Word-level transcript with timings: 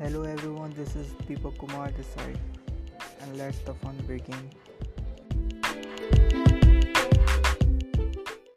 Hello 0.00 0.22
everyone, 0.22 0.72
this 0.74 0.94
is 0.94 1.08
Deepak 1.26 1.58
Kumar 1.58 1.90
Desai, 1.90 2.36
and 3.20 3.36
let 3.36 3.52
the 3.66 3.74
fun 3.74 3.96
begin. 4.06 4.48